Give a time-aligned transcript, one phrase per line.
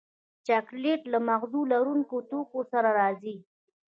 [0.45, 3.35] چاکلېټ له مغز لرونکو توکو سره راځي.